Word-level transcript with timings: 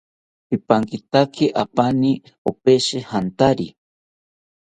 Pipankitaki 0.47 1.45
apaani 1.61 2.11
opeshi 2.49 2.97
jantari 3.09 3.67